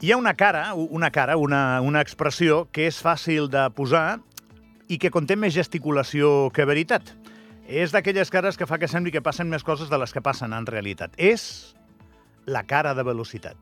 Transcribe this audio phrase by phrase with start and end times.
[0.00, 4.20] Hi ha una cara, una cara, una, una expressió que és fàcil de posar
[4.86, 7.10] i que conté més gesticulació que veritat.
[7.66, 10.54] És d'aquelles cares que fa que sembli que passen més coses de les que passen
[10.54, 11.18] en realitat.
[11.18, 11.74] És
[12.46, 13.58] la cara de velocitat.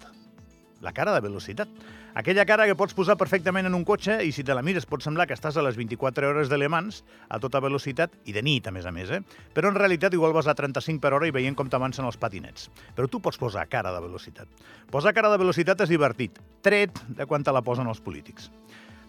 [0.84, 1.68] La cara de velocitat.
[2.16, 5.05] Aquella cara que pots posar perfectament en un cotxe i si te la mires pot
[5.05, 8.42] semblar que estàs a les 24 hores de Le Mans a tota velocitat i de
[8.45, 9.20] nit, a més a més, eh?
[9.56, 12.70] Però en realitat igual vas a 35 per hora i veient com t'avancen els patinets.
[12.97, 14.48] Però tu pots posar cara de velocitat.
[14.92, 18.50] Posar cara de velocitat és divertit, tret de quan te la posen els polítics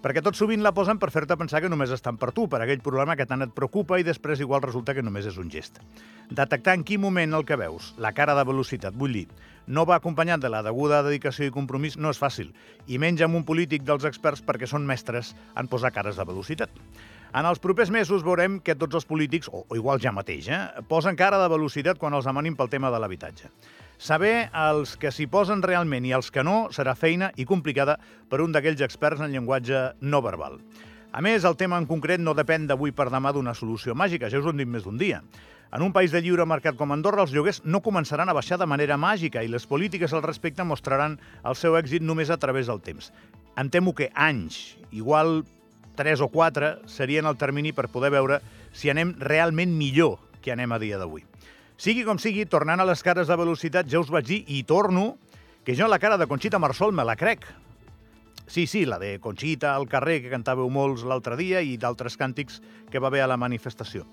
[0.07, 2.83] perquè tot sovint la posen per fer-te pensar que només estan per tu, per aquell
[2.85, 5.81] problema que tant et preocupa i després igual resulta que només és un gest.
[6.29, 9.25] Detectar en quin moment el que veus, la cara de velocitat, vull dir,
[9.67, 12.53] no va acompanyat de la deguda dedicació i compromís no és fàcil,
[12.87, 16.71] i menys amb un polític dels experts perquè són mestres en posar cares de velocitat.
[17.35, 20.61] En els propers mesos veurem que tots els polítics, o, o igual ja mateix, eh,
[20.87, 23.51] posen cara de velocitat quan els demanin pel tema de l'habitatge.
[23.99, 27.97] Saber els que s'hi posen realment i els que no serà feina i complicada
[28.29, 30.61] per un d'aquells experts en llenguatge no verbal.
[31.11, 34.39] A més, el tema en concret no depèn d'avui per demà d'una solució màgica, ja
[34.39, 35.23] us ho hem dit més d'un dia.
[35.71, 38.67] En un país de lliure mercat com Andorra, els lloguers no començaran a baixar de
[38.69, 42.79] manera màgica i les polítiques al respecte mostraran el seu èxit només a través del
[42.79, 43.11] temps.
[43.59, 45.41] Em temo que anys, igual
[45.99, 48.39] 3 o 4, serien el termini per poder veure
[48.71, 51.25] si anem realment millor que anem a dia d'avui.
[51.75, 55.17] Sigui com sigui, tornant a les cares de velocitat, ja us vaig dir, i torno,
[55.67, 57.43] que jo la cara de Conxita Marsol me la crec.
[58.47, 62.61] Sí, sí, la de Conxita al carrer, que cantàveu molts l'altre dia, i d'altres càntics
[62.89, 64.07] que va haver a la manifestació.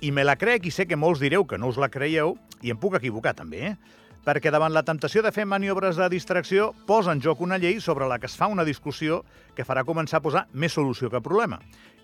[0.00, 2.72] I me la crec, i sé que molts direu que no us la creieu, i
[2.72, 4.00] em puc equivocar també, eh?
[4.24, 8.08] perquè davant la temptació de fer maniobres de distracció posa en joc una llei sobre
[8.08, 9.22] la que es fa una discussió
[9.56, 11.60] que farà començar a posar més solució que problema.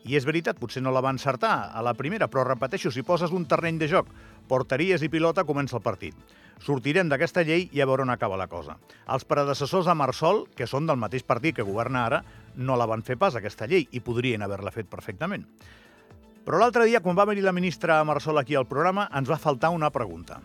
[0.07, 3.33] I és veritat, potser no la va encertar a la primera, però repeteixo, si poses
[3.33, 4.13] un terreny de joc,
[4.49, 6.15] porteries i pilota, comença el partit.
[6.63, 8.77] Sortirem d'aquesta llei i a veure on acaba la cosa.
[9.13, 12.23] Els predecessors de Marsol, que són del mateix partit que governa ara,
[12.57, 15.49] no la van fer pas, aquesta llei, i podrien haver-la fet perfectament.
[16.47, 19.73] Però l'altre dia, quan va venir la ministra Marsol aquí al programa, ens va faltar
[19.75, 20.37] una pregunta.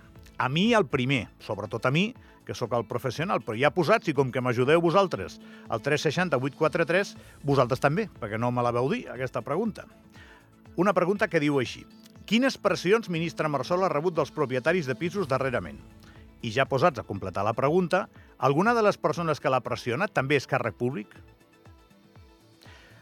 [0.41, 2.07] A mi, el primer, sobretot a mi,
[2.41, 5.38] que sóc el professional, però ja posats, i com que m'ajudeu vosaltres,
[5.69, 7.11] al 360 843,
[7.45, 9.85] vosaltres també, perquè no me la veu dir, aquesta pregunta.
[10.73, 11.85] Una pregunta que diu així.
[12.25, 15.78] Quines pressions ministre Marsol ha rebut dels propietaris de pisos darrerament?
[16.41, 18.07] I ja posats a completar la pregunta,
[18.40, 21.13] alguna de les persones que l'ha pressionat també és càrrec públic?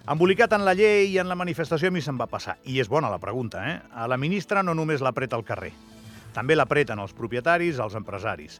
[0.10, 2.56] Embolicat en la llei i en la manifestació a mi se'n va passar.
[2.66, 3.76] I és bona la pregunta, eh?
[3.94, 5.70] A la ministra no només l'apreta al carrer,
[6.34, 8.56] també l'apreten els propietaris, els empresaris.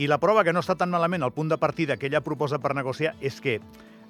[0.00, 2.56] I la prova que no està tan malament al punt de partida que ella proposa
[2.56, 3.58] per negociar és que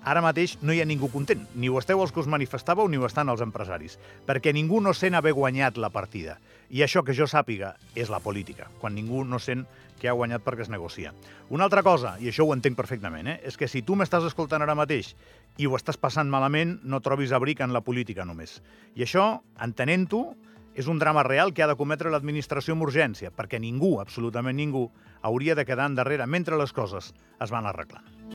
[0.04, 1.46] ara mateix no hi ha ningú content.
[1.54, 3.98] Ni ho esteu els que us manifestàveu ni ho estan els empresaris.
[4.26, 6.38] Perquè ningú no sent haver guanyat la partida.
[6.70, 9.64] I això que jo sàpiga és la política, quan ningú no sent
[10.00, 11.14] que ha guanyat perquè es negocia.
[11.48, 14.62] Una altra cosa, i això ho entenc perfectament, eh, és que si tu m'estàs escoltant
[14.62, 15.14] ara mateix
[15.56, 18.60] i ho estàs passant malament, no trobis abric en la política només.
[18.96, 20.34] I això, entenent-ho,
[20.74, 24.88] és un drama real que ha de cometre l'administració amb urgència, perquè ningú, absolutament ningú,
[25.22, 28.33] hauria de quedar endarrere mentre les coses es van arreglant.